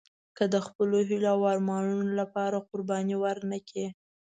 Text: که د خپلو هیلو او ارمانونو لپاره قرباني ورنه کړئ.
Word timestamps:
که 0.37 0.43
د 0.53 0.55
خپلو 0.67 0.97
هیلو 1.09 1.29
او 1.35 1.41
ارمانونو 1.53 2.05
لپاره 2.19 2.57
قرباني 2.69 3.15
ورنه 3.23 3.57
کړئ. 3.67 3.87